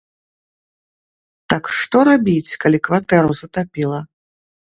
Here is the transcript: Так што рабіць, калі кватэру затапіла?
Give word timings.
Так 1.53 1.63
што 1.79 1.97
рабіць, 2.09 2.57
калі 2.65 2.79
кватэру 2.87 3.37
затапіла? 3.41 3.99